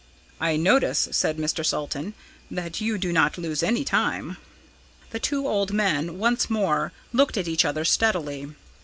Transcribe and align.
"I 0.39 0.55
notice," 0.57 1.09
said 1.11 1.37
Mr. 1.37 1.63
Salton, 1.63 2.15
"that 2.49 2.81
you 2.81 2.97
do 2.97 3.13
not 3.13 3.37
lose 3.37 3.61
any 3.61 3.83
time." 3.85 4.37
The 5.11 5.19
two 5.19 5.47
old 5.47 5.73
men 5.73 6.17
once 6.17 6.49
more 6.49 6.91
looked 7.13 7.37
at 7.37 7.47
each 7.47 7.65
other 7.65 7.85
steadily. 7.85 8.47